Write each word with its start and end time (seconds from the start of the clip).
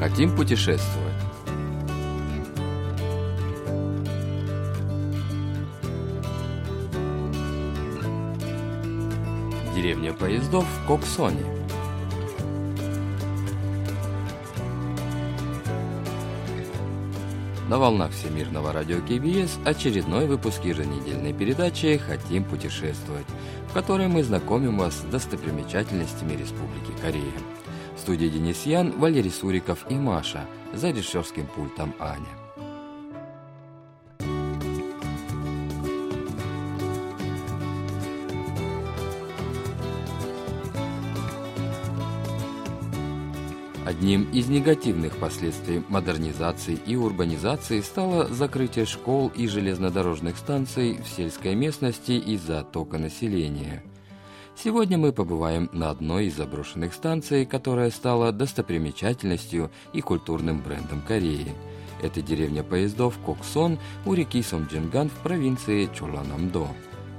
Хотим 0.00 0.34
путешествовать. 0.34 1.12
Деревня 9.76 10.14
поездов 10.14 10.64
в 10.64 10.86
Коксоне. 10.86 11.44
На 17.68 17.78
волнах 17.78 18.12
Всемирного 18.12 18.72
радио 18.72 19.00
КБС 19.00 19.58
очередной 19.66 20.26
выпуск 20.26 20.64
еженедельной 20.64 21.34
передачи 21.34 21.98
«Хотим 21.98 22.44
путешествовать», 22.44 23.26
в 23.68 23.74
которой 23.74 24.08
мы 24.08 24.24
знакомим 24.24 24.78
вас 24.78 24.94
с 24.94 25.02
достопримечательностями 25.02 26.32
Республики 26.32 26.98
Корея. 27.02 27.59
Студии 28.00 28.28
Денис 28.28 28.64
Ян, 28.64 28.98
Валерий 28.98 29.30
Суриков 29.30 29.84
и 29.90 29.94
Маша, 29.94 30.46
за 30.72 30.88
режиссерским 30.88 31.46
пультом 31.46 31.94
Аня. 31.98 32.24
Одним 43.84 44.30
из 44.32 44.48
негативных 44.48 45.18
последствий 45.18 45.82
модернизации 45.88 46.78
и 46.86 46.96
урбанизации 46.96 47.82
стало 47.82 48.28
закрытие 48.28 48.86
школ 48.86 49.30
и 49.36 49.46
железнодорожных 49.46 50.38
станций 50.38 50.98
в 51.04 51.06
сельской 51.06 51.54
местности 51.54 52.12
из-за 52.12 52.60
оттока 52.60 52.96
населения. 52.96 53.82
Сегодня 54.62 54.98
мы 54.98 55.10
побываем 55.14 55.70
на 55.72 55.88
одной 55.88 56.26
из 56.26 56.36
заброшенных 56.36 56.92
станций, 56.92 57.46
которая 57.46 57.90
стала 57.90 58.30
достопримечательностью 58.30 59.70
и 59.94 60.02
культурным 60.02 60.60
брендом 60.60 61.00
Кореи. 61.00 61.54
Это 62.02 62.20
деревня 62.20 62.62
поездов 62.62 63.16
Коксон 63.24 63.78
у 64.04 64.12
реки 64.12 64.42
Сомджинган 64.42 65.08
в 65.08 65.14
провинции 65.22 65.88
Чоланамдо. 65.98 66.68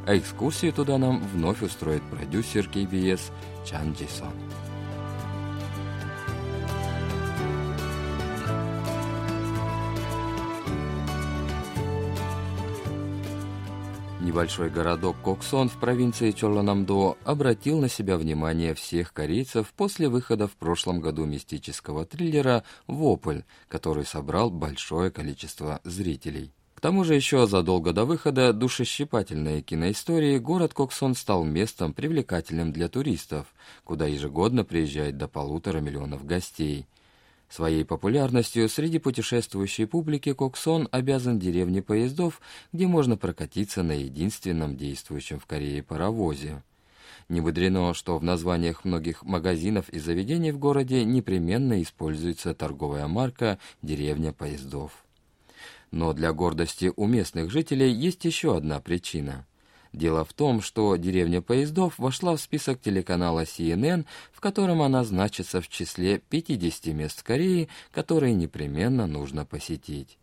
А 0.05 0.15
экскурсию 0.15 0.71
туда 0.71 0.99
нам 0.99 1.19
вновь 1.33 1.63
устроит 1.63 2.03
продюсер 2.11 2.69
KBS 2.71 3.31
Чан 3.65 3.93
Джисон. 3.93 4.33
Небольшой 14.31 14.69
городок 14.69 15.17
Коксон 15.21 15.67
в 15.67 15.77
провинции 15.77 16.31
Чоланамдо 16.31 17.17
обратил 17.25 17.81
на 17.81 17.89
себя 17.89 18.15
внимание 18.15 18.73
всех 18.73 19.11
корейцев 19.11 19.73
после 19.75 20.07
выхода 20.07 20.47
в 20.47 20.53
прошлом 20.53 21.01
году 21.01 21.25
мистического 21.25 22.05
триллера 22.05 22.63
«Вопль», 22.87 23.41
который 23.67 24.05
собрал 24.05 24.49
большое 24.49 25.11
количество 25.11 25.81
зрителей. 25.83 26.53
К 26.75 26.79
тому 26.79 27.03
же 27.03 27.13
еще 27.15 27.45
задолго 27.45 27.91
до 27.91 28.05
выхода 28.05 28.53
душещипательной 28.53 29.61
киноистории 29.63 30.37
город 30.37 30.73
Коксон 30.73 31.13
стал 31.13 31.43
местом 31.43 31.91
привлекательным 31.91 32.71
для 32.71 32.87
туристов, 32.87 33.47
куда 33.83 34.07
ежегодно 34.07 34.63
приезжает 34.63 35.17
до 35.17 35.27
полутора 35.27 35.81
миллионов 35.81 36.25
гостей– 36.25 36.87
Своей 37.51 37.83
популярностью 37.83 38.69
среди 38.69 38.97
путешествующей 38.97 39.85
публики 39.85 40.31
Коксон 40.31 40.87
обязан 40.89 41.37
деревне 41.37 41.81
поездов, 41.81 42.39
где 42.71 42.87
можно 42.87 43.17
прокатиться 43.17 43.83
на 43.83 43.91
единственном 43.91 44.77
действующем 44.77 45.37
в 45.37 45.45
Корее 45.45 45.83
паровозе. 45.83 46.63
Не 47.27 47.41
мудрено, 47.41 47.93
что 47.93 48.17
в 48.17 48.23
названиях 48.23 48.85
многих 48.85 49.23
магазинов 49.23 49.89
и 49.89 49.99
заведений 49.99 50.53
в 50.53 50.59
городе 50.59 51.03
непременно 51.03 51.81
используется 51.81 52.53
торговая 52.53 53.07
марка 53.07 53.59
«Деревня 53.81 54.31
поездов». 54.31 55.03
Но 55.91 56.13
для 56.13 56.31
гордости 56.31 56.93
у 56.95 57.05
местных 57.05 57.51
жителей 57.51 57.91
есть 57.91 58.23
еще 58.23 58.55
одна 58.55 58.79
причина– 58.79 59.45
Дело 59.92 60.24
в 60.24 60.32
том, 60.34 60.60
что 60.60 60.96
деревня 60.96 61.40
поездов 61.40 61.98
вошла 61.98 62.36
в 62.36 62.40
список 62.40 62.80
телеканала 62.80 63.44
CNN, 63.44 64.04
в 64.30 64.40
котором 64.40 64.82
она 64.82 65.04
значится 65.04 65.60
в 65.60 65.68
числе 65.68 66.18
50 66.18 66.86
мест 66.94 67.22
Кореи, 67.22 67.68
которые 67.92 68.34
непременно 68.34 69.06
нужно 69.06 69.46
посетить. 69.46 70.18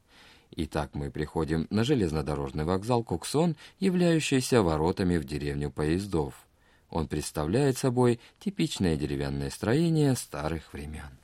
Итак, 0.56 0.92
мы 0.94 1.10
приходим 1.10 1.66
на 1.72 1.84
железнодорожный 1.84 2.66
вокзал 2.66 3.04
Коксон, 3.04 3.56
являющийся 3.80 4.62
воротами 4.62 5.18
в 5.18 5.26
деревню 5.26 5.72
поездов. 5.72 6.46
Он 6.92 7.08
представляет 7.08 7.78
собой 7.78 8.20
типичное 8.40 8.96
деревянное 8.96 9.50
строение 9.50 10.16
старых 10.16 10.72
времен. 10.74 11.18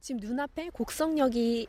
지금 0.00 0.18
눈앞에 0.20 0.70
곡성역이 0.70 1.68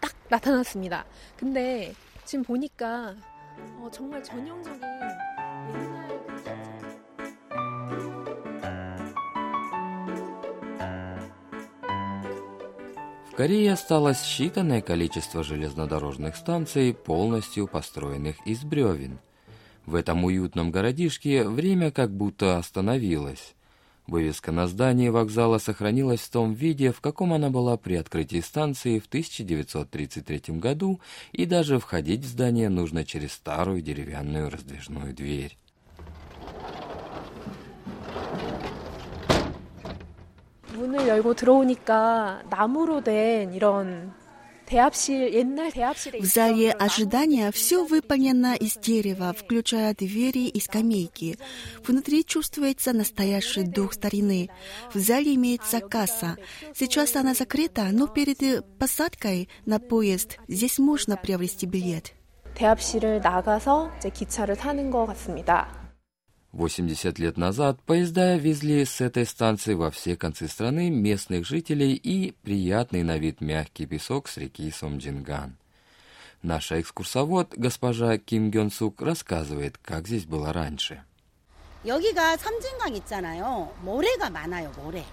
딱 0.00 0.12
나타났습니다. 0.28 1.04
근데 1.38 1.94
지금 2.24 2.42
보니까 2.42 3.14
어, 3.78 3.88
정말 3.92 4.22
전형적인 4.22 4.80
Корее 13.37 13.73
осталось 13.73 14.23
считанное 14.23 14.81
количество 14.81 15.43
железнодорожных 15.43 16.35
станций, 16.35 16.91
полностью 16.95 17.67
построенных 17.67 18.35
из 18.47 18.63
бревен. 18.63 19.19
В 19.85 19.93
этом 19.93 20.23
уютном 20.23 20.71
городишке 20.71 21.47
время 21.47 21.91
как 21.91 22.09
будто 22.09 22.57
остановилось. 22.57 23.53
Вывеска 24.07 24.51
на 24.51 24.67
здании 24.67 25.09
вокзала 25.09 25.59
сохранилась 25.59 26.21
в 26.21 26.31
том 26.31 26.55
виде, 26.55 26.91
в 26.91 26.99
каком 26.99 27.31
она 27.31 27.51
была 27.51 27.77
при 27.77 27.93
открытии 27.93 28.41
станции 28.41 28.97
в 28.97 29.05
1933 29.05 30.55
году, 30.55 30.99
и 31.31 31.45
даже 31.45 31.77
входить 31.77 32.21
в 32.21 32.27
здание 32.27 32.69
нужно 32.69 33.05
через 33.05 33.33
старую 33.33 33.83
деревянную 33.83 34.49
раздвижную 34.49 35.13
дверь. 35.13 35.55
문을 40.76 41.08
열고 41.08 41.34
들어오니까 41.34 42.42
나무로 42.48 43.02
된 43.02 43.52
이런 43.54 44.14
В 44.72 46.24
зале 46.24 46.72
ожидания 46.72 47.50
все 47.52 47.84
выполнено 47.84 48.54
из 48.54 48.76
дерева, 48.78 49.34
включая 49.34 49.94
двери 49.94 50.48
и 50.48 50.60
скамейки. 50.60 51.38
Внутри 51.86 52.24
чувствуется 52.24 52.94
настоящий 52.94 53.64
дух 53.64 53.92
старины. 53.92 54.48
В 54.94 54.98
зале 54.98 55.34
имеется 55.34 55.80
касса. 55.80 56.38
Сейчас 56.74 57.16
она 57.16 57.34
закрыта, 57.34 57.90
но 57.92 58.06
перед 58.06 58.64
посадкой 58.78 59.50
на 59.66 59.78
поезд 59.78 60.38
здесь 60.48 60.78
можно 60.78 61.18
приобрести 61.18 61.66
билет. 61.66 62.14
대합실을 62.54 63.20
나가서 63.20 63.90
이제 63.98 64.10
기차를 64.10 64.56
타는 64.56 64.90
것 64.90 65.06
같습니다. 65.06 65.85
80 66.56 67.18
лет 67.18 67.36
назад 67.38 67.80
поезда 67.82 68.36
везли 68.36 68.84
с 68.84 69.00
этой 69.00 69.24
станции 69.24 69.74
во 69.74 69.90
все 69.90 70.16
концы 70.16 70.48
страны 70.48 70.90
местных 70.90 71.46
жителей 71.46 71.94
и 71.94 72.32
приятный 72.42 73.02
на 73.02 73.16
вид 73.16 73.40
мягкий 73.40 73.86
песок 73.86 74.28
с 74.28 74.36
реки 74.36 74.70
Сомджинган. 74.70 75.56
Наша 76.42 76.80
экскурсовод, 76.80 77.54
госпожа 77.56 78.18
Ким 78.18 78.50
Гён 78.50 78.70
Сук, 78.70 79.00
рассказывает, 79.00 79.78
как 79.78 80.06
здесь 80.06 80.26
было 80.26 80.52
раньше. 80.52 81.02
여기가 81.84 82.36
섬진강 82.36 82.94
있잖아요. 82.96 83.72
모래가 83.82 84.30
많아요, 84.30 84.70
모래. 84.76 85.04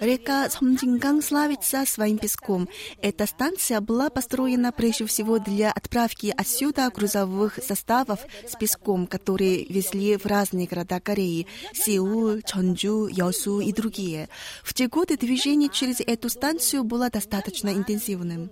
Река 0.00 0.50
Сомджинган 0.50 1.22
славится 1.22 1.86
своим 1.86 2.18
песком. 2.18 2.68
Эта 3.00 3.24
станция 3.26 3.80
была 3.80 4.10
построена 4.10 4.70
прежде 4.70 5.06
всего 5.06 5.38
для 5.38 5.72
отправки 5.72 6.34
отсюда 6.36 6.90
грузовых 6.90 7.58
составов 7.66 8.20
с 8.46 8.54
песком, 8.56 9.06
которые 9.06 9.64
везли 9.64 10.18
в 10.18 10.26
разные 10.26 10.66
города 10.66 11.00
Кореи – 11.00 11.72
Сеул, 11.72 12.42
Чонджу, 12.42 13.06
Йосу 13.06 13.60
и 13.60 13.72
другие. 13.72 14.28
В 14.62 14.74
те 14.74 14.88
годы 14.88 15.16
движение 15.16 15.70
через 15.70 16.00
эту 16.00 16.28
станцию 16.28 16.84
было 16.84 17.08
достаточно 17.08 17.70
интенсивным. 17.70 18.50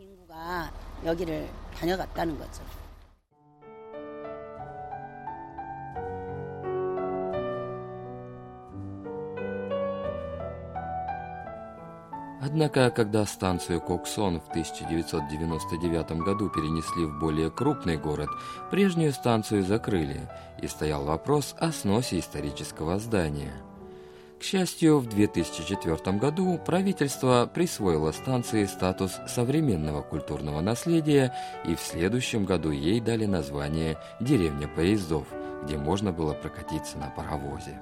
여기를 1.05 1.49
다녀갔다는 1.79 2.39
거죠. 2.39 2.63
Однако, 12.46 12.92
когда 12.92 13.26
станцию 13.26 13.82
Коксон 13.82 14.40
в 14.40 14.50
1999 14.50 16.24
году 16.24 16.48
перенесли 16.48 17.06
в 17.06 17.20
более 17.20 17.50
крупный 17.50 17.98
город, 17.98 18.30
прежнюю 18.70 19.14
станцию 19.14 19.64
закрыли, 19.64 20.30
и 20.62 20.68
стоял 20.68 21.06
вопрос 21.06 21.56
о 21.58 21.72
сносе 21.72 22.20
исторического 22.20 23.00
здания. 23.00 23.54
К 24.40 24.44
счастью, 24.44 25.00
в 25.00 25.10
2004 25.10 26.18
году 26.20 26.60
правительство 26.64 27.50
присвоило 27.52 28.12
станции 28.12 28.66
статус 28.66 29.18
современного 29.28 30.04
культурного 30.04 30.62
наследия, 30.62 31.34
и 31.66 31.74
в 31.74 31.80
следующем 31.80 32.46
году 32.46 32.70
ей 32.70 33.00
дали 33.00 33.26
название 33.26 33.98
«Деревня 34.20 34.68
поездов», 34.68 35.26
где 35.64 35.78
можно 35.78 36.12
было 36.12 36.34
прокатиться 36.34 37.00
на 37.00 37.10
паровозе. 37.10 37.82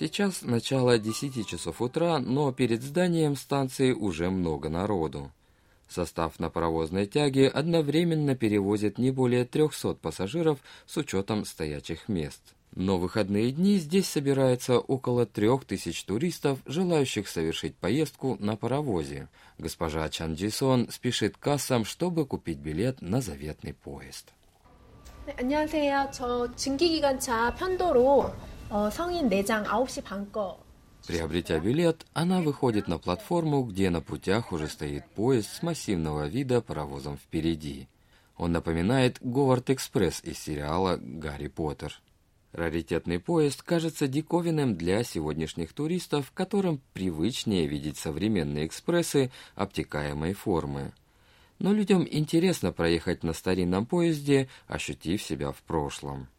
Сейчас 0.00 0.42
начало 0.42 0.98
10 0.98 1.46
часов 1.46 1.80
утра, 1.80 2.18
но 2.18 2.52
перед 2.52 2.82
зданием 2.82 3.34
станции 3.36 3.92
уже 3.92 4.30
много 4.30 4.68
народу. 4.68 5.30
Состав 5.88 6.38
на 6.38 6.50
паровозной 6.50 7.06
тяге 7.06 7.48
одновременно 7.48 8.34
перевозит 8.34 8.98
не 8.98 9.10
более 9.10 9.44
300 9.44 9.94
пассажиров 9.94 10.58
с 10.86 10.96
учетом 10.96 11.44
стоячих 11.44 12.08
мест. 12.08 12.42
Но 12.74 12.98
в 12.98 13.02
выходные 13.02 13.52
дни 13.52 13.78
здесь 13.78 14.06
собирается 14.06 14.78
около 14.78 15.24
трех 15.24 15.64
тысяч 15.64 16.04
туристов, 16.04 16.58
желающих 16.66 17.26
совершить 17.26 17.74
поездку 17.76 18.36
на 18.38 18.56
паровозе. 18.56 19.28
Госпожа 19.56 20.06
Чан 20.10 20.34
Джисон 20.34 20.90
спешит 20.90 21.36
к 21.36 21.40
кассам, 21.40 21.86
чтобы 21.86 22.26
купить 22.26 22.58
билет 22.58 23.00
на 23.00 23.20
заветный 23.20 23.72
поезд. 23.72 24.32
네, 25.26 25.34
안녕하세요. 25.40 26.08
저 26.12 26.54
증기기관차 26.54 27.52
편도로 27.56 28.32
Приобретя 31.05 31.59
билет, 31.59 32.05
она 32.13 32.39
выходит 32.39 32.87
на 32.87 32.99
платформу, 32.99 33.63
где 33.63 33.89
на 33.89 33.99
путях 33.99 34.53
уже 34.53 34.69
стоит 34.69 35.05
поезд 35.09 35.49
с 35.53 35.61
массивного 35.61 36.25
вида 36.27 36.61
паровозом 36.61 37.17
впереди. 37.17 37.89
Он 38.37 38.53
напоминает 38.53 39.17
Говард 39.19 39.71
Экспресс 39.71 40.23
из 40.23 40.39
сериала 40.39 40.97
«Гарри 41.01 41.47
Поттер». 41.47 41.99
Раритетный 42.53 43.19
поезд 43.19 43.61
кажется 43.61 44.07
диковинным 44.07 44.77
для 44.77 45.03
сегодняшних 45.03 45.73
туристов, 45.73 46.31
которым 46.33 46.79
привычнее 46.93 47.67
видеть 47.67 47.97
современные 47.97 48.67
экспрессы 48.67 49.31
обтекаемой 49.55 50.31
формы. 50.31 50.93
Но 51.59 51.73
людям 51.73 52.07
интересно 52.09 52.71
проехать 52.71 53.23
на 53.23 53.33
старинном 53.33 53.85
поезде, 53.85 54.47
ощутив 54.67 55.21
себя 55.21 55.51
в 55.51 55.61
прошлом. 55.63 56.29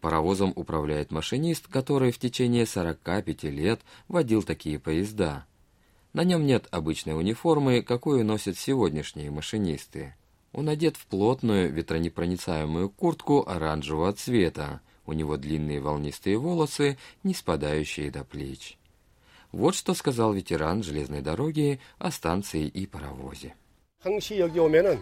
Паровозом 0.00 0.52
управляет 0.54 1.10
машинист, 1.10 1.68
который 1.68 2.12
в 2.12 2.18
течение 2.18 2.66
45 2.66 3.44
лет 3.44 3.80
водил 4.08 4.42
такие 4.42 4.78
поезда. 4.78 5.46
На 6.12 6.24
нем 6.24 6.46
нет 6.46 6.68
обычной 6.70 7.16
униформы, 7.16 7.82
какую 7.82 8.24
носят 8.24 8.58
сегодняшние 8.58 9.30
машинисты. 9.30 10.14
Он 10.52 10.68
одет 10.68 10.96
в 10.96 11.06
плотную 11.06 11.72
ветронепроницаемую 11.72 12.90
куртку 12.90 13.48
оранжевого 13.48 14.12
цвета, 14.12 14.80
у 15.06 15.12
него 15.12 15.36
длинные 15.36 15.80
волнистые 15.80 16.38
волосы, 16.38 16.98
не 17.22 17.34
спадающие 17.34 18.10
до 18.10 18.24
плеч. 18.24 18.78
Вот 19.52 19.74
что 19.74 19.94
сказал 19.94 20.32
ветеран 20.32 20.82
железной 20.82 21.22
дороги 21.22 21.80
о 21.98 22.10
станции 22.10 22.66
и 22.66 22.86
паровозе. 22.86 23.54
항시 24.04 24.38
여기 24.38 24.58
오면은 24.58 25.00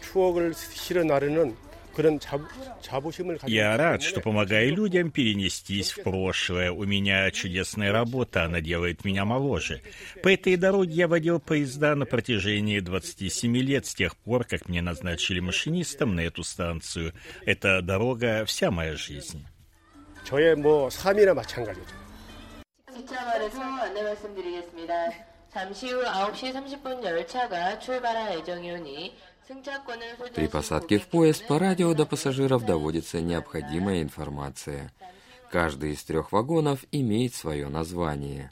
추억을 0.00 0.54
실어 0.54 1.04
나르는 1.04 1.54
그런 1.98 2.18
자, 2.18 2.38
자부심을 2.82 3.38
가지고 3.38 3.56
Я 3.56 3.72
있기 3.72 3.78
рад, 3.78 4.00
때문에 4.00 4.08
что 4.08 4.20
помогаю 4.20 4.74
людям 4.74 5.10
перенестись 5.10 5.92
в 5.92 6.02
прошлое. 6.02 6.72
У 6.72 6.84
меня 6.84 7.30
чудесная 7.30 7.92
работа, 7.92 8.44
она 8.44 8.60
делает 8.60 9.04
меня 9.04 9.24
моложе. 9.24 9.80
По 10.22 10.32
этой 10.32 10.56
дороге 10.56 10.92
я 10.92 11.08
водил 11.08 11.38
поезда 11.38 11.94
на 11.94 12.04
протяжении 12.04 12.80
27 12.80 13.56
лет 13.58 13.86
с 13.86 13.94
тех 13.94 14.16
пор, 14.16 14.44
как 14.44 14.68
мне 14.68 14.82
назначили 14.82 15.40
машинистом 15.40 16.16
на 16.16 16.20
эту 16.20 16.42
станцию. 16.42 17.12
Эта 17.46 17.80
дорога — 17.80 18.46
вся 18.46 18.70
моя 18.70 18.96
жизнь. 18.96 19.44
저의 20.24 20.56
뭐 20.56 20.90
삶이나 20.90 21.34
마찬가지죠. 21.34 21.94
기차말에서 22.92 23.60
안내 23.60 24.02
말씀드리겠습니다. 24.02 25.12
잠시 25.52 25.90
후 25.90 26.02
9시 26.02 26.52
30분 26.52 27.04
열차가 27.04 27.78
출발할 27.78 28.38
예정이오니 28.38 29.16
승차권을 29.27 29.27
при 30.35 30.47
посадке 30.47 30.99
в 30.99 31.07
поезд 31.07 31.47
по 31.47 31.57
радио 31.57 31.93
до 31.95 32.05
пассажиров 32.05 32.65
доводится 32.65 33.19
необходимая 33.19 34.03
информация. 34.03 34.93
Каждый 35.51 35.93
из 35.93 36.03
трех 36.03 36.31
вагонов 36.31 36.85
имеет 36.91 37.33
свое 37.33 37.67
название. 37.67 38.51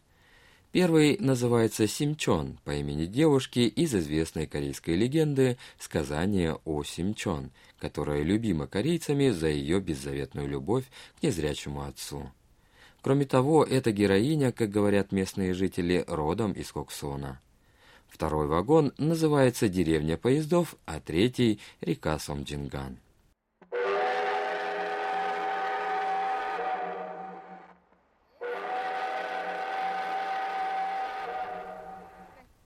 Первый 0.72 1.18
называется 1.20 1.88
Симчон 1.88 2.60
по 2.64 2.72
имени 2.72 3.06
девушки 3.06 3.60
из 3.60 3.94
известной 3.94 4.48
корейской 4.48 4.96
легенды 4.96 5.58
«Сказание 5.80 6.58
о 6.66 6.84
Симчон», 6.84 7.52
которая 7.80 8.24
любима 8.24 8.66
корейцами 8.68 9.30
за 9.30 9.48
ее 9.48 9.80
беззаветную 9.80 10.48
любовь 10.48 10.86
к 11.20 11.24
незрячему 11.24 11.84
отцу. 11.84 12.32
Кроме 13.02 13.26
того, 13.26 13.64
эта 13.64 13.92
героиня, 13.92 14.52
как 14.52 14.72
говорят 14.72 15.12
местные 15.12 15.54
жители, 15.54 16.04
родом 16.08 16.54
из 16.54 16.72
Коксона– 16.72 17.40
Второй 18.08 18.48
вагон 18.48 18.94
называется 18.98 19.70
«Деревня 19.70 20.18
поездов», 20.18 20.76
а 20.86 21.00
третий– 21.00 21.60
река 21.82 22.18
Сомджинган. 22.18 22.98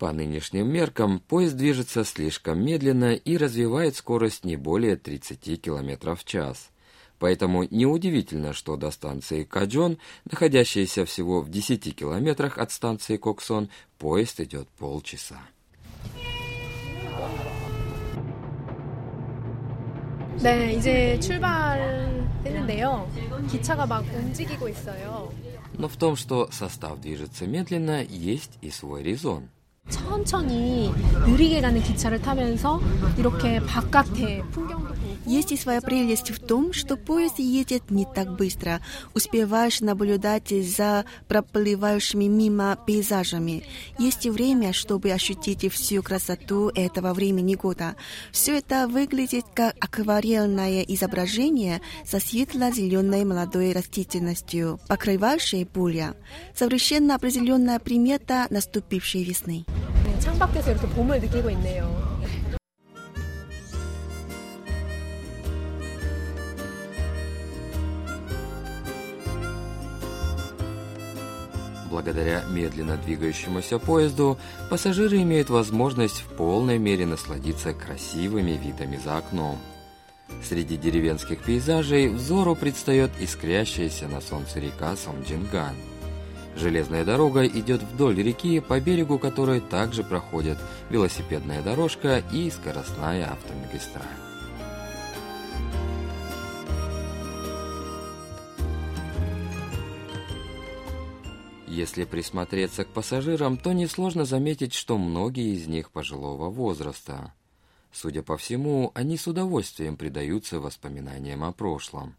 По 0.02 0.12
нынешним 0.14 0.68
меркам 0.68 1.20
поезд 1.20 1.56
движется 1.56 2.04
слишком 2.04 2.60
медленно 2.66 3.14
и 3.14 3.38
развивает 3.38 3.96
скорость 3.96 4.44
не 4.44 4.56
более 4.56 4.96
30 4.96 5.62
км 5.62 6.16
в 6.16 6.26
час. 6.26 6.72
Поэтому 7.21 7.65
неудивительно, 7.71 8.53
что 8.53 8.77
до 8.77 8.91
станции 8.91 9.45
Каджон, 9.45 9.99
находящейся 10.31 11.05
всего 11.07 11.41
в 11.41 11.51
10 11.51 11.97
километрах 11.97 12.59
от 12.59 12.71
станции 12.73 13.17
Коксон, 13.17 13.71
поезд 13.99 14.41
идет 14.41 14.69
полчаса. 14.79 15.41
네, 20.43 20.75
이제 20.75 21.19
출발했는데요. 21.21 23.09
기차가 23.51 23.87
막 23.87 24.05
움직이고 24.15 24.69
있어요. 24.69 25.33
Но 25.79 25.89
в 25.89 25.97
том, 25.97 26.15
что 26.17 26.49
состав 26.53 27.01
движется 27.01 27.47
медленно, 27.47 28.03
есть 28.03 28.59
и 28.61 28.71
свой 28.71 29.03
резон. 29.03 29.49
천천히 29.89 30.93
느리게 31.27 31.61
가는 31.61 31.81
기차를 31.81 32.21
타면서 32.21 32.81
이렇게 33.17 33.61
바깥에 33.61 34.43
풍경도 34.51 34.95
보고 34.95 35.00
Есть 35.25 35.53
и 35.53 35.57
своя 35.57 35.81
прелесть 35.81 36.31
в 36.31 36.39
том, 36.39 36.73
что 36.73 36.97
поезд 36.97 37.39
едет 37.39 37.91
не 37.91 38.07
так 38.07 38.37
быстро. 38.37 38.81
Успеваешь 39.15 39.81
наблюдать 39.81 40.51
за 40.51 41.05
проплывающими 41.29 42.27
мимо 42.27 42.79
пейзажами. 42.87 43.65
Есть 43.99 44.27
и 44.27 44.31
время, 44.31 44.73
чтобы 44.73 45.11
ощутить 45.11 45.73
всю 45.73 46.03
красоту 46.03 46.71
этого 46.75 47.13
времени 47.13 47.55
года. 47.55 47.97
Все 48.33 48.59
это 48.59 48.89
выглядит 48.89 49.45
как 49.55 49.75
акварельное 49.81 50.83
изображение 50.83 51.81
со 52.05 52.21
светло-зеленой 52.21 53.25
молодой 53.25 53.73
растительностью, 53.73 54.79
покрывающей 54.89 55.67
поля. 55.67 56.15
Совершенно 56.55 57.17
определенная 57.17 57.79
примета 57.79 58.47
наступившей 58.51 59.25
весны. 59.25 59.65
네, 60.05 60.19
창밖에서 60.21 60.73
이렇게 60.73 60.87
봄을 60.89 61.21
느끼고 61.21 61.51
있네요. 61.51 62.00
Благодаря 71.92 72.44
медленно 72.50 72.96
двигающемуся 72.96 73.78
поезду 73.78 74.38
пассажиры 74.70 75.22
имеют 75.24 75.50
возможность 75.50 76.22
в 76.22 76.36
полной 76.38 76.78
мере 76.78 77.06
насладиться 77.06 77.74
красивыми 77.74 78.52
видами 78.52 78.98
за 79.04 79.18
окном. 79.18 79.60
Среди 80.42 80.78
деревенских 80.78 81.44
пейзажей 81.44 82.08
взору 82.08 82.56
предстает 82.56 83.12
искрящаяся 83.20 84.08
на 84.08 84.22
солнце 84.22 84.62
река 84.62 84.96
Сомджинган. 84.96 85.76
Железная 86.56 87.04
дорога 87.04 87.46
идет 87.46 87.84
вдоль 87.84 88.24
реки, 88.24 88.62
по 88.62 88.80
берегу 88.80 89.20
которой 89.20 89.60
также 89.60 90.06
проходят 90.06 90.60
велосипедная 90.90 91.62
дорожка 91.62 92.24
и 92.32 92.50
скоростная 92.50 93.30
автомагистраль. 93.34 94.31
Если 101.71 102.05
присмотреться 102.05 102.85
к 102.85 102.89
пассажирам, 102.89 103.57
то 103.57 103.73
несложно 103.73 104.25
заметить, 104.25 104.73
что 104.73 104.99
многие 104.99 105.55
из 105.55 105.67
них 105.67 105.91
пожилого 105.91 106.49
возраста. 106.49 107.35
Судя 107.93 108.23
по 108.23 108.37
всему, 108.37 108.93
они 108.95 109.17
с 109.17 109.27
удовольствием 109.27 109.97
предаются 109.97 110.61
воспоминаниям 110.61 111.43
о 111.43 111.53
прошлом. 111.53 112.15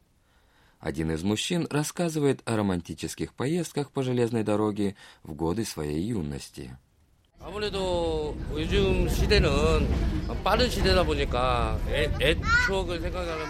Один 0.80 1.12
из 1.12 1.24
мужчин 1.24 1.68
рассказывает 1.70 2.42
о 2.46 2.58
романтических 2.58 3.34
поездках 3.34 3.92
по 3.92 4.04
железной 4.04 4.44
дороге 4.44 4.96
в 5.24 5.34
годы 5.34 5.66
своей 5.66 6.02
юности. 6.02 6.78
아무래도 7.40 8.36
요즘 8.52 9.08
시대는 9.10 9.88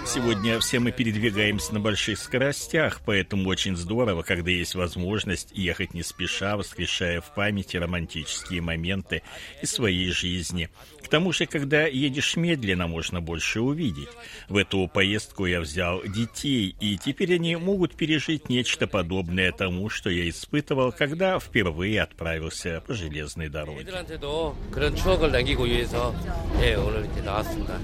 Сегодня 0.06 0.58
все 0.60 0.78
мы 0.78 0.92
передвигаемся 0.92 1.74
на 1.74 1.80
больших 1.80 2.18
скоростях, 2.18 3.00
поэтому 3.04 3.48
очень 3.48 3.76
здорово, 3.76 4.22
когда 4.22 4.50
есть 4.50 4.74
возможность 4.74 5.52
ехать 5.52 5.94
не 5.94 6.02
спеша, 6.02 6.56
воскрешая 6.56 7.20
в 7.20 7.34
памяти 7.34 7.76
романтические 7.76 8.60
моменты 8.60 9.22
из 9.60 9.72
своей 9.72 10.10
жизни. 10.10 10.68
К 11.02 11.08
тому 11.08 11.32
же, 11.32 11.46
когда 11.46 11.86
едешь 11.86 12.36
медленно, 12.36 12.86
можно 12.86 13.20
больше 13.20 13.60
увидеть. 13.60 14.08
В 14.48 14.56
эту 14.56 14.88
поездку 14.88 15.46
я 15.46 15.60
взял 15.60 16.02
детей, 16.02 16.74
и 16.80 16.96
теперь 16.96 17.34
они 17.34 17.56
могут 17.56 17.94
пережить 17.94 18.48
нечто 18.48 18.86
подобное 18.86 19.52
тому, 19.52 19.88
что 19.88 20.10
я 20.10 20.28
испытывал, 20.28 20.92
когда 20.92 21.38
впервые 21.38 22.02
отправился 22.02 22.82
по 22.86 22.94
железной 22.94 23.48
дороге. 23.48 23.84
오늘 26.75 27.05
이제 27.05 27.21
나왔습니다. 27.21 27.79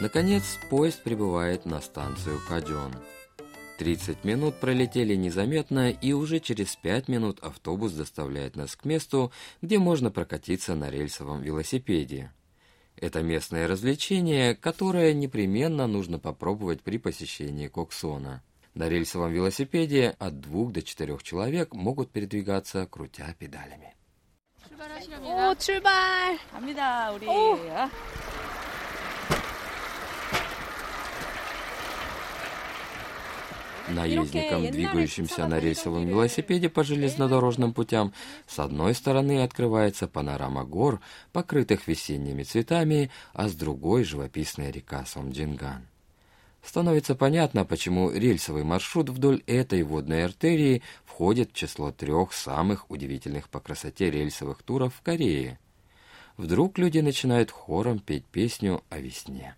Наконец, 0.00 0.58
поезд 0.68 1.04
прибывает 1.04 1.64
на 1.64 1.80
станцию 1.80 2.40
Кадён. 2.48 2.92
30 3.78 4.24
минут 4.24 4.56
пролетели 4.56 5.14
незаметно, 5.14 5.90
и 5.90 6.12
уже 6.12 6.40
через 6.40 6.74
5 6.74 7.08
минут 7.08 7.38
автобус 7.40 7.92
доставляет 7.92 8.56
нас 8.56 8.74
к 8.74 8.84
месту, 8.84 9.30
где 9.60 9.78
можно 9.78 10.10
прокатиться 10.10 10.74
на 10.74 10.90
рельсовом 10.90 11.40
велосипеде. 11.42 12.32
Это 12.96 13.22
местное 13.22 13.66
развлечение, 13.66 14.54
которое 14.54 15.12
непременно 15.12 15.86
нужно 15.86 16.18
попробовать 16.18 16.82
при 16.82 16.98
посещении 16.98 17.68
Коксона. 17.68 18.42
На 18.74 18.88
рельсовом 18.88 19.32
велосипеде 19.32 20.14
от 20.18 20.40
двух 20.40 20.72
до 20.72 20.82
четырех 20.82 21.22
человек 21.22 21.74
могут 21.74 22.10
передвигаться, 22.10 22.86
крутя 22.86 23.34
педалями. 23.38 23.94
О, 25.24 25.54
출발! 25.56 26.38
갑니다, 26.50 27.12
우리. 27.14 27.26
Наездникам, 33.89 34.69
двигающимся 34.69 35.47
на 35.47 35.59
рельсовом 35.59 36.05
велосипеде 36.05 36.69
по 36.69 36.83
железнодорожным 36.83 37.73
путям, 37.73 38.13
с 38.47 38.59
одной 38.59 38.93
стороны 38.93 39.43
открывается 39.43 40.07
панорама 40.07 40.65
гор, 40.65 40.99
покрытых 41.31 41.87
весенними 41.87 42.43
цветами, 42.43 43.09
а 43.33 43.47
с 43.47 43.53
другой 43.53 44.03
живописная 44.03 44.71
река 44.71 45.05
Сомджинган. 45.05 45.87
Становится 46.63 47.15
понятно, 47.15 47.63
почему 47.63 48.11
рельсовый 48.11 48.65
маршрут 48.65 49.09
вдоль 49.09 49.41
этой 49.47 49.83
водной 49.83 50.25
артерии 50.25 50.83
входит 51.05 51.51
в 51.51 51.53
число 51.53 51.91
трех 51.91 52.33
самых 52.33 52.91
удивительных 52.91 53.47
по 53.47 53.61
красоте 53.61 54.11
рельсовых 54.11 54.63
туров 54.63 54.93
в 54.95 55.01
Корее. 55.01 55.59
Вдруг 56.35 56.77
люди 56.77 56.99
начинают 56.99 57.51
хором 57.51 57.99
петь 57.99 58.25
песню 58.25 58.83
о 58.89 58.99
весне. 58.99 59.55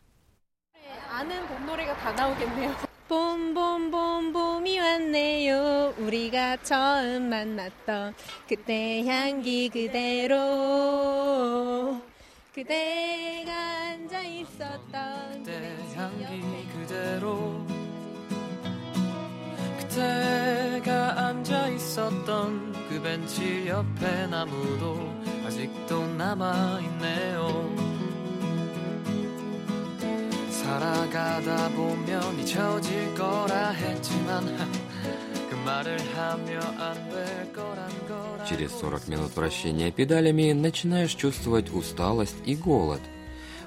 왔네요. 4.90 5.94
우리가 6.00 6.58
처음 6.64 7.30
만났던 7.30 8.16
그때 8.48 9.06
향기 9.06 9.70
그대로. 9.70 10.36
그대가 12.54 13.54
앉아 13.54 14.24
있었던 14.24 15.44
그때 15.44 15.76
향기 15.96 16.68
그대로. 16.74 17.64
그대가 19.78 21.28
앉아 21.28 21.68
있었던 21.68 22.74
그 22.90 23.00
벤치 23.02 23.68
옆에 23.68 24.26
나무도 24.28 25.14
아직도 25.46 26.08
남아 26.16 26.80
있네요. 26.82 27.89
살아가다 30.69 31.71
보면 31.71 32.39
잊혀질 32.41 33.15
거라 33.15 33.71
했지만 33.71 34.47
그 35.51 35.55
말을 35.65 35.99
하며 36.17 36.61
안 36.79 37.11
될 37.11 37.53
거란 37.53 37.89
걸 38.09 38.47
Через 38.47 38.73
40 38.73 39.09
минут 39.09 39.35
вращения 39.35 39.91
педалями 39.91 40.53
начинаешь 40.53 41.15
чувствовать 41.15 41.73
усталость 41.73 42.37
и 42.45 42.55
голод. 42.55 43.01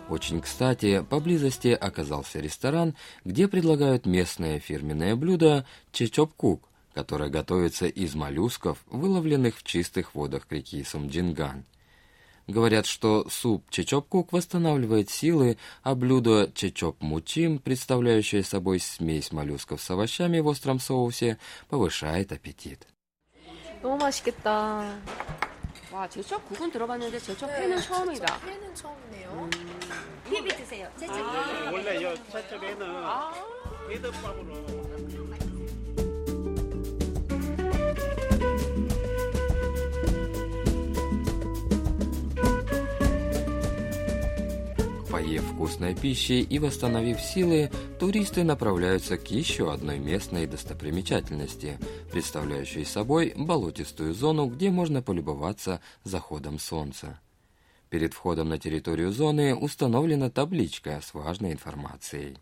Очень 0.07 0.39
кстати, 0.39 1.03
поблизости 1.10 1.69
оказался 1.69 2.39
ресторан, 2.39 2.96
где 3.25 3.48
предлагают 3.48 4.05
местное 4.05 4.60
фирменное 4.60 5.15
блюдо 5.15 5.65
чечопкук, 5.91 6.62
которое 6.93 7.29
готовится 7.29 7.88
из 7.88 8.15
моллюсков, 8.15 8.77
выловленных 8.89 9.57
в 9.57 9.63
чистых 9.63 10.15
водах 10.15 10.46
реки 10.50 10.84
Сумджинган. 10.84 11.65
Говорят, 12.51 12.86
что 12.86 13.27
суп 13.29 13.69
чечопкук 13.69 14.31
восстанавливает 14.31 15.10
силы, 15.10 15.57
а 15.84 15.96
блюдо 15.96 16.50
чечоп-мучим, 16.53 17.60
представляющее 17.60 18.41
собой 18.41 18.79
смесь 18.79 19.34
моллюсков 19.34 19.81
с 19.81 19.91
овощами 19.91 20.39
в 20.39 20.48
остром 20.48 20.79
соусе, 20.79 21.38
повышает 21.67 22.31
аппетит. 22.31 22.88
너무 23.81 23.98
맛있겠다. 23.98 24.98
와, 25.91 26.07
제첩 26.07 26.46
국은 26.48 26.72
들어봤는데 26.72 27.19
제첩 27.19 27.50
회는 27.50 27.81
처음이다. 27.81 28.39
회는 28.46 28.75
처음이네요. 28.75 29.29
음. 29.31 29.50
비비 30.29 30.50
드세요. 30.55 30.89
제첩. 31.00 31.15
아, 31.17 31.72
원래 31.72 31.98
이 31.98 32.15
채첩에는 32.31 32.96
아. 33.05 33.34
회덮밥으로 33.89 34.80
Поев 45.23 45.45
вкусной 45.45 45.95
пищи 45.95 46.41
и 46.41 46.59
восстановив 46.59 47.21
силы, 47.21 47.71
туристы 48.00 48.43
направляются 48.43 49.17
к 49.17 49.31
еще 49.31 49.73
одной 49.73 50.00
местной 50.00 50.49
достопримечательности, 50.49 51.79
представляющей 52.11 52.85
собой 52.85 53.33
болотистую 53.37 54.14
зону, 54.14 54.47
где 54.47 54.71
можно 54.71 55.00
полюбоваться 55.00 55.81
заходом 56.02 56.59
солнца. 56.59 57.21
Перед 57.88 58.14
входом 58.14 58.49
на 58.49 58.59
территорию 58.59 59.12
зоны 59.12 59.55
установлена 59.55 60.29
табличка 60.29 61.00
с 61.00 61.14
важной 61.14 61.52
информацией. 61.52 62.38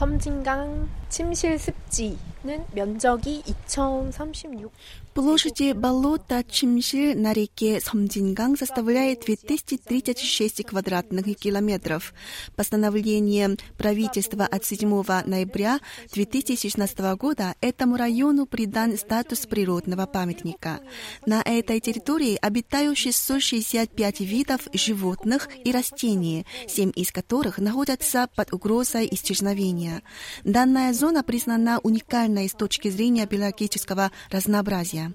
섬진강 0.00 0.88
침실 1.10 1.58
습지는 1.58 2.64
면적이 2.72 3.42
2036 3.44 4.70
Площади 5.12 5.72
болота 5.72 6.44
Чимши 6.44 7.14
на 7.16 7.32
реке 7.32 7.80
Сомдинган 7.80 8.56
составляет 8.56 9.24
2036 9.24 10.64
квадратных 10.64 11.36
километров. 11.36 12.14
Постановлением 12.54 13.58
правительства 13.76 14.46
от 14.46 14.64
7 14.64 14.88
ноября 15.26 15.80
2016 16.12 16.98
года 17.16 17.56
этому 17.60 17.96
району 17.96 18.46
придан 18.46 18.96
статус 18.96 19.46
природного 19.46 20.06
памятника. 20.06 20.78
На 21.26 21.42
этой 21.42 21.80
территории 21.80 22.38
обитают 22.40 22.96
665 22.96 24.20
видов 24.20 24.68
животных 24.72 25.48
и 25.64 25.72
растений, 25.72 26.46
7 26.68 26.92
из 26.94 27.10
которых 27.10 27.58
находятся 27.58 28.28
под 28.36 28.52
угрозой 28.52 29.08
исчезновения. 29.10 29.83
растения. 29.85 30.01
Данная 30.43 30.93
зона 30.93 31.23
признана 31.23 31.79
уникальной 31.79 32.47
с 32.47 32.53
точки 32.53 32.89
зрения 32.89 33.25
биологического 33.25 34.11
разнообразия. 34.29 35.13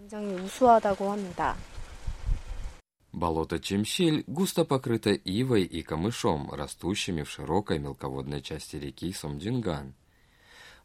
Болото 3.12 3.58
Чемсель 3.58 4.22
густо 4.26 4.64
покрыто 4.64 5.10
ивой 5.10 5.64
и 5.64 5.82
камышом, 5.82 6.50
растущими 6.52 7.22
в 7.22 7.30
широкой 7.30 7.78
мелководной 7.78 8.40
части 8.40 8.76
реки 8.76 9.12
Сомдинган. 9.12 9.94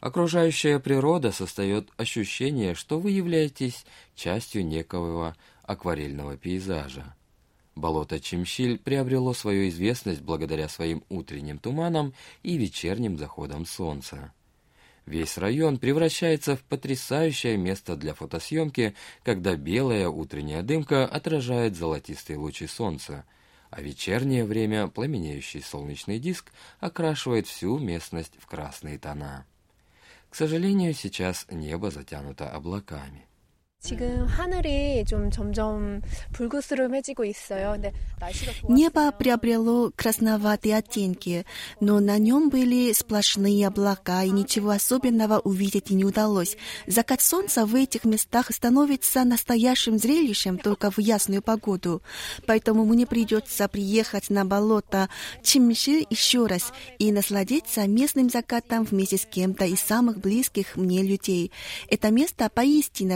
Окружающая 0.00 0.78
природа 0.78 1.32
создает 1.32 1.88
ощущение, 1.96 2.74
что 2.74 2.98
вы 2.98 3.12
являетесь 3.12 3.86
частью 4.14 4.66
некого 4.66 5.36
акварельного 5.62 6.36
пейзажа. 6.36 7.14
Болото 7.76 8.18
Чемщиль 8.18 8.78
приобрело 8.78 9.34
свою 9.34 9.68
известность 9.68 10.22
благодаря 10.22 10.66
своим 10.68 11.04
утренним 11.10 11.58
туманам 11.58 12.14
и 12.42 12.56
вечерним 12.56 13.18
заходам 13.18 13.66
солнца. 13.66 14.32
Весь 15.04 15.36
район 15.36 15.78
превращается 15.78 16.56
в 16.56 16.62
потрясающее 16.62 17.56
место 17.58 17.94
для 17.94 18.14
фотосъемки, 18.14 18.94
когда 19.22 19.54
белая 19.56 20.08
утренняя 20.08 20.62
дымка 20.62 21.06
отражает 21.06 21.76
золотистые 21.76 22.38
лучи 22.38 22.66
солнца, 22.66 23.24
а 23.70 23.82
вечернее 23.82 24.44
время 24.44 24.88
пламенеющий 24.88 25.62
солнечный 25.62 26.18
диск 26.18 26.50
окрашивает 26.80 27.46
всю 27.46 27.78
местность 27.78 28.32
в 28.38 28.46
красные 28.46 28.98
тона. 28.98 29.44
К 30.30 30.34
сожалению, 30.34 30.94
сейчас 30.94 31.46
небо 31.50 31.90
затянуто 31.90 32.48
облаками. 32.48 33.26
Небо 38.68 39.12
приобрело 39.12 39.92
красноватые 39.94 40.76
оттенки, 40.76 41.46
но 41.80 42.00
на 42.00 42.18
нем 42.18 42.48
были 42.48 42.92
сплошные 42.92 43.66
облака, 43.66 44.24
и 44.24 44.30
ничего 44.30 44.70
особенного 44.70 45.38
увидеть 45.38 45.90
не 45.90 46.04
удалось. 46.04 46.56
Закат 46.86 47.20
солнца 47.20 47.64
в 47.64 47.74
этих 47.74 48.04
местах 48.04 48.50
становится 48.50 49.24
настоящим 49.24 49.98
зрелищем 49.98 50.58
только 50.58 50.90
в 50.90 50.98
ясную 50.98 51.42
погоду. 51.42 52.02
Поэтому 52.46 52.84
мне 52.84 53.06
придется 53.06 53.68
приехать 53.68 54.30
на 54.30 54.44
болото 54.44 55.08
Чимши 55.42 56.06
еще 56.10 56.46
раз 56.46 56.72
и 56.98 57.12
насладиться 57.12 57.86
местным 57.86 58.30
закатом 58.30 58.84
вместе 58.84 59.18
с 59.18 59.26
кем-то 59.26 59.64
из 59.64 59.80
самых 59.80 60.18
близких 60.18 60.76
мне 60.76 61.02
людей. 61.02 61.52
Это 61.88 62.10
место 62.10 62.50
поистине 62.52 63.14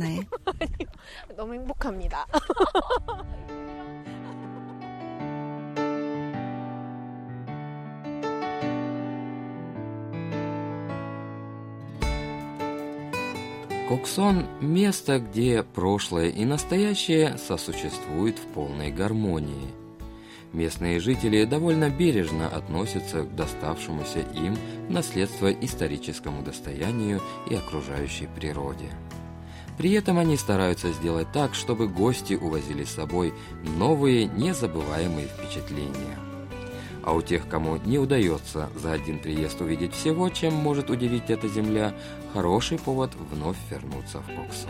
романтичное. 0.00 0.26
너무 1.36 1.54
행복합니다. 1.54 2.26
Коксон – 13.88 14.60
место, 14.60 15.20
где 15.20 15.62
прошлое 15.62 16.28
и 16.28 16.44
настоящее 16.44 17.38
сосуществуют 17.38 18.36
в 18.36 18.46
полной 18.52 18.90
гармонии. 18.90 19.70
Местные 20.52 20.98
жители 20.98 21.44
довольно 21.44 21.88
бережно 21.88 22.48
относятся 22.48 23.22
к 23.22 23.36
доставшемуся 23.36 24.20
им 24.34 24.56
в 24.88 24.90
наследство 24.90 25.52
историческому 25.52 26.42
достоянию 26.42 27.20
и 27.48 27.54
окружающей 27.54 28.26
природе. 28.26 28.90
При 29.81 29.93
этом 29.93 30.19
они 30.19 30.37
стараются 30.37 30.91
сделать 30.91 31.31
так, 31.31 31.55
чтобы 31.55 31.87
гости 31.87 32.35
увозили 32.35 32.83
с 32.83 32.91
собой 32.91 33.33
новые 33.63 34.25
незабываемые 34.25 35.25
впечатления. 35.25 36.19
А 37.03 37.13
у 37.13 37.23
тех, 37.23 37.47
кому 37.47 37.77
не 37.77 37.97
удается 37.97 38.69
за 38.75 38.91
один 38.91 39.17
приезд 39.17 39.59
увидеть 39.59 39.95
всего, 39.95 40.29
чем 40.29 40.53
может 40.53 40.91
удивить 40.91 41.31
эта 41.31 41.47
земля, 41.47 41.95
хороший 42.31 42.77
повод 42.77 43.09
вновь 43.31 43.57
вернуться 43.71 44.19
в 44.19 44.27
Коксон. 44.27 44.69